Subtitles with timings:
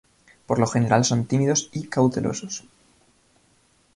[0.47, 2.63] Por lo general son tímidos y cautelosos.